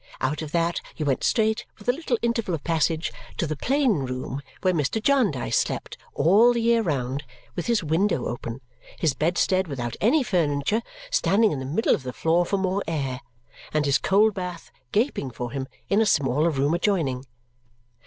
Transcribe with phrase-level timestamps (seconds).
[0.19, 3.91] Out of that you went straight, with a little interval of passage, to the plain
[3.99, 4.99] room where Mr.
[4.99, 7.23] Jarndyce slept, all the year round,
[7.55, 8.61] with his window open,
[8.97, 13.21] his bedstead without any furniture standing in the middle of the floor for more air,
[13.75, 17.25] and his cold bath gaping for him in a smaller room adjoining.